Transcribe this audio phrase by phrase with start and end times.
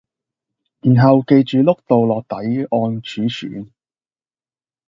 [0.81, 2.35] 然後記住碌到落底
[2.71, 3.71] 按儲存